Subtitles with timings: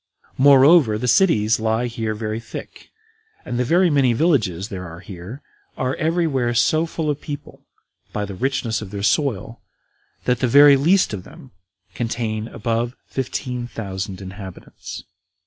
[0.39, 2.89] Moreover, the cities lie here very thick,
[3.45, 5.43] and the very many villages there are here
[5.77, 7.67] are every where so full of people,
[8.11, 9.61] by the richness of their soil,
[10.25, 11.51] that the very least of them
[11.93, 15.03] contain above fifteen thousand inhabitants.